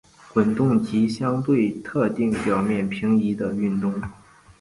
[0.33, 3.93] 滚动及相对特定表面平移的的运动。